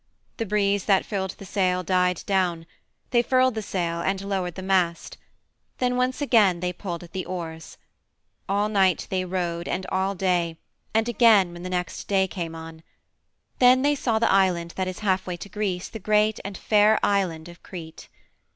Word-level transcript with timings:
The 0.37 0.47
breeze 0.47 0.85
that 0.85 1.05
filled 1.05 1.35
the 1.37 1.45
sail 1.45 1.83
died 1.83 2.23
down; 2.25 2.65
they 3.11 3.21
furled 3.21 3.53
the 3.53 3.61
sail 3.61 3.99
and 4.01 4.19
lowered 4.19 4.55
the 4.55 4.63
mast; 4.63 5.19
then, 5.77 5.95
once 5.95 6.23
again, 6.23 6.59
they 6.59 6.73
pulled 6.73 7.03
at 7.03 7.11
the 7.13 7.23
oars. 7.23 7.77
All 8.49 8.67
night 8.67 9.05
they 9.11 9.25
rowed, 9.25 9.67
and 9.67 9.85
all 9.91 10.15
day, 10.15 10.57
and 10.91 11.07
again 11.07 11.53
when 11.53 11.61
the 11.61 11.69
next 11.69 12.07
day 12.07 12.27
came 12.27 12.55
on. 12.55 12.81
Then 13.59 13.83
they 13.83 13.93
saw 13.93 14.17
the 14.17 14.31
island 14.31 14.71
that 14.75 14.87
is 14.87 14.97
halfway 15.05 15.37
to 15.37 15.49
Greece 15.49 15.87
the 15.87 15.99
great 15.99 16.39
and 16.43 16.57
fair 16.57 16.97
island 17.05 17.47
of 17.47 17.61
Crete. 17.61 18.09